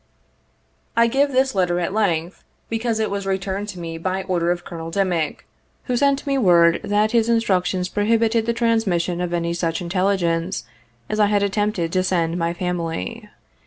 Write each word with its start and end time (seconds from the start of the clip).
I 0.97 1.05
give 1.05 1.31
this 1.31 1.53
letter 1.53 1.79
at 1.79 1.93
length, 1.93 2.43
because 2.69 2.99
it 2.99 3.11
was 3.11 3.27
returned 3.27 3.69
to 3.69 3.79
nie 3.79 3.99
by 3.99 4.23
order 4.23 4.49
of 4.49 4.65
Colonel 4.65 4.89
Dimick, 4.89 5.45
who 5.83 5.95
sent 5.95 6.25
me 6.25 6.39
word 6.39 6.81
that 6.83 7.11
his 7.11 7.29
instructions 7.29 7.87
prohibited 7.87 8.47
the 8.47 8.53
transmission 8.53 9.21
of 9.21 9.31
any 9.31 9.53
such 9.53 9.79
intelligence 9.79 10.63
as 11.07 11.19
I 11.19 11.27
had 11.27 11.43
attempted 11.43 11.93
to 11.93 12.03
send 12.03 12.35
my 12.35 12.51
family. 12.51 13.29